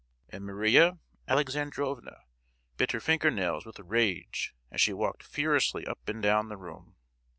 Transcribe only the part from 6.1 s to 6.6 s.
down the